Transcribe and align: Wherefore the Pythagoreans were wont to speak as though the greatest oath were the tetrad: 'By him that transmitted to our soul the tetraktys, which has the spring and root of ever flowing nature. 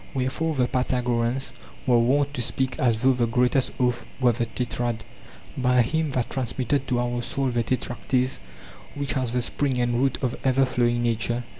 Wherefore 0.15 0.55
the 0.55 0.67
Pythagoreans 0.67 1.53
were 1.85 1.99
wont 1.99 2.33
to 2.33 2.41
speak 2.41 2.79
as 2.79 3.03
though 3.03 3.13
the 3.13 3.27
greatest 3.27 3.71
oath 3.79 4.07
were 4.19 4.31
the 4.31 4.47
tetrad: 4.47 5.03
'By 5.55 5.83
him 5.83 6.09
that 6.09 6.31
transmitted 6.31 6.87
to 6.87 6.99
our 6.99 7.21
soul 7.21 7.49
the 7.51 7.61
tetraktys, 7.61 8.39
which 8.95 9.13
has 9.13 9.31
the 9.33 9.43
spring 9.43 9.77
and 9.77 9.99
root 10.01 10.17
of 10.23 10.35
ever 10.43 10.65
flowing 10.65 11.03
nature. 11.03 11.43